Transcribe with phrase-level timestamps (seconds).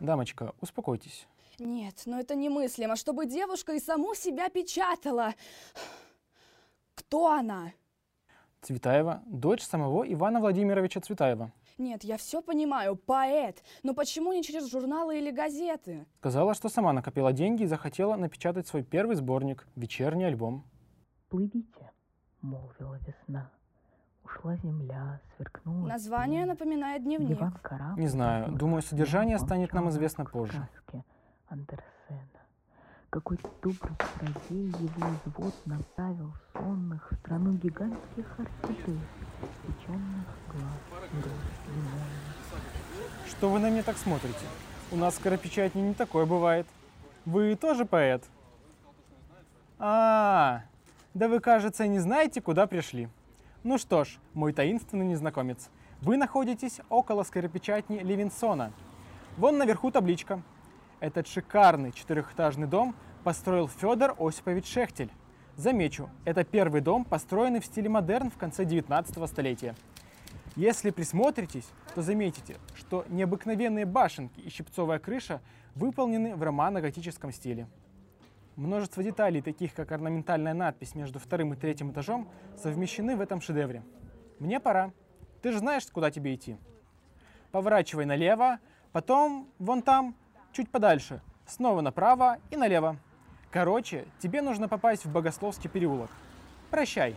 [0.00, 1.26] Дамочка, успокойтесь.
[1.58, 5.34] Нет, но это немыслимо, чтобы девушка и саму себя печатала.
[6.94, 7.72] Кто она?
[8.60, 11.52] Цветаева, дочь самого Ивана Владимировича Цветаева.
[11.78, 13.62] Нет, я все понимаю, поэт.
[13.82, 16.06] Но почему не через журналы или газеты?
[16.18, 20.64] Сказала, что сама накопила деньги и захотела напечатать свой первый сборник «Вечерний альбом».
[21.28, 21.92] Плывите,
[22.40, 23.50] молвила весна.
[24.46, 25.88] Ушла земля, сверкнула.
[25.88, 26.50] Название снег.
[26.50, 27.36] напоминает дневник.
[27.36, 30.68] Диван корабль Не знаю, думаю, содержание станет нам известно позже.
[31.48, 31.82] Андерсена.
[33.10, 39.00] Какой-то добрый чародей его извод направил сонных в страну гигантских орхидей,
[39.62, 41.24] печальных глаз.
[43.26, 44.46] Что вы на меня так смотрите?
[44.92, 46.68] У нас в скоропечатне не такое бывает.
[47.24, 48.22] Вы тоже поэт?
[49.80, 50.62] А,
[51.14, 53.08] да вы, кажется, не знаете, куда пришли.
[53.68, 55.70] Ну что ж, мой таинственный незнакомец,
[56.00, 58.72] вы находитесь около скоропечатни Левинсона.
[59.38, 60.40] Вон наверху табличка.
[61.00, 65.10] Этот шикарный четырехэтажный дом построил Федор Осипович Шехтель.
[65.56, 69.74] Замечу, это первый дом, построенный в стиле модерн в конце 19 столетия.
[70.54, 75.40] Если присмотритесь, то заметите, что необыкновенные башенки и щипцовая крыша
[75.74, 77.66] выполнены в романо-готическом стиле.
[78.56, 82.26] Множество деталей, таких как орнаментальная надпись между вторым и третьим этажом,
[82.56, 83.82] совмещены в этом шедевре.
[84.38, 84.92] Мне пора.
[85.42, 86.56] Ты же знаешь, куда тебе идти.
[87.52, 88.58] Поворачивай налево,
[88.92, 90.16] потом вон там,
[90.52, 92.96] чуть подальше, снова направо и налево.
[93.50, 96.10] Короче, тебе нужно попасть в Богословский переулок.
[96.70, 97.14] Прощай.